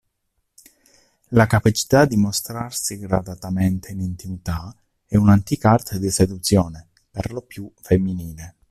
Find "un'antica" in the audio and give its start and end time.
5.15-5.69